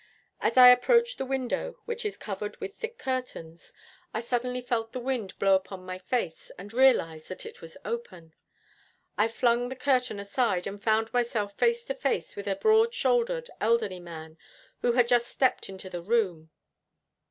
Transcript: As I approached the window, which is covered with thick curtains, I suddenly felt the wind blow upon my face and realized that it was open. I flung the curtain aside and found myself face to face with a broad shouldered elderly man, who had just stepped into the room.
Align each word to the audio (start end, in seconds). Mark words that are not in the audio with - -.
As 0.39 0.57
I 0.57 0.69
approached 0.69 1.19
the 1.19 1.27
window, 1.27 1.77
which 1.85 2.05
is 2.05 2.17
covered 2.17 2.57
with 2.57 2.73
thick 2.73 2.97
curtains, 2.97 3.71
I 4.15 4.19
suddenly 4.19 4.61
felt 4.61 4.93
the 4.93 4.99
wind 4.99 5.37
blow 5.37 5.53
upon 5.53 5.85
my 5.85 5.99
face 5.99 6.49
and 6.57 6.73
realized 6.73 7.29
that 7.29 7.45
it 7.45 7.61
was 7.61 7.77
open. 7.85 8.33
I 9.15 9.27
flung 9.27 9.69
the 9.69 9.75
curtain 9.75 10.19
aside 10.19 10.65
and 10.65 10.81
found 10.81 11.13
myself 11.13 11.53
face 11.55 11.83
to 11.83 11.93
face 11.93 12.35
with 12.35 12.47
a 12.47 12.55
broad 12.55 12.95
shouldered 12.95 13.51
elderly 13.59 13.99
man, 13.99 14.39
who 14.79 14.93
had 14.93 15.07
just 15.07 15.27
stepped 15.27 15.69
into 15.69 15.87
the 15.87 16.01
room. 16.01 16.49